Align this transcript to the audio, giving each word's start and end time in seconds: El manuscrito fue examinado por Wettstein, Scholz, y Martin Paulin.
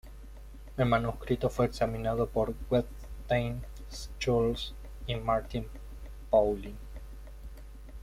El 0.77 0.87
manuscrito 0.87 1.47
fue 1.47 1.67
examinado 1.67 2.27
por 2.27 2.55
Wettstein, 2.71 3.61
Scholz, 3.91 4.73
y 5.05 5.13
Martin 5.13 5.67
Paulin. 6.31 6.75